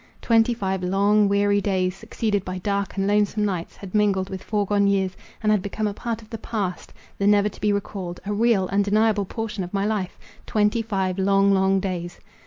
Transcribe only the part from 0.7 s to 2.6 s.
long, weary days, succeeded by